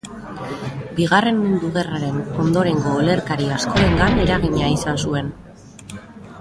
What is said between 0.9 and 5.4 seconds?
Bigarren Mundu Gerraren ondorengo olerkari askorengan eragina izan zuen.